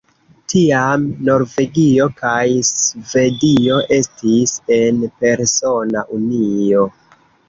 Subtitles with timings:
[0.51, 6.87] Tiam, Norvegio kaj Svedio estis en persona unio.